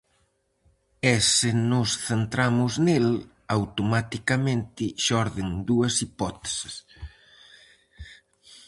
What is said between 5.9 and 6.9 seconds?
hipóteses: